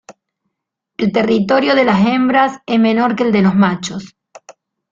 [0.97, 4.17] El territorio de las hembras es menor que el de los machos.